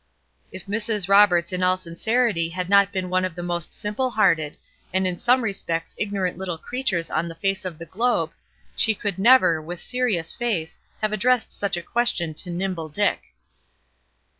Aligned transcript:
If 0.51 0.65
Mrs. 0.65 1.07
Roberts 1.07 1.53
in 1.53 1.61
all 1.61 1.77
sincerity 1.77 2.49
had 2.49 2.69
not 2.71 2.91
been 2.91 3.11
one 3.11 3.23
of 3.23 3.35
the 3.35 3.43
most 3.43 3.75
simple 3.75 4.09
hearted, 4.09 4.57
and 4.91 5.05
in 5.05 5.15
some 5.15 5.41
respects 5.43 5.93
ignorant 5.95 6.39
little 6.39 6.57
creatures 6.57 7.11
on 7.11 7.27
the 7.27 7.35
face 7.35 7.65
of 7.65 7.77
the 7.77 7.85
globe, 7.85 8.31
she 8.75 8.95
could 8.95 9.19
never, 9.19 9.61
with 9.61 9.79
serious 9.79 10.33
face, 10.33 10.79
have 11.03 11.13
addressed 11.13 11.51
such 11.53 11.77
a 11.77 11.83
question 11.83 12.33
to 12.33 12.49
Nimble 12.49 12.89
Dick. 12.89 13.21